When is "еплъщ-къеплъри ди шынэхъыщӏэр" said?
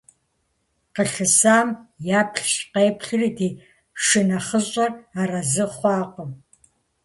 2.19-4.91